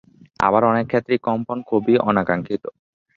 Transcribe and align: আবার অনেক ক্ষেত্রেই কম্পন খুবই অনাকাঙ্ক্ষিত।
আবার 0.39 0.61
অনেক 0.63 0.85
ক্ষেত্রেই 0.87 1.23
কম্পন 1.27 1.57
খুবই 1.69 1.95
অনাকাঙ্ক্ষিত। 2.01 2.63